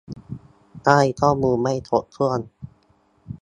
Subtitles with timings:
[0.85, 2.39] ได้ข้อมูลไม่ครบถ้วน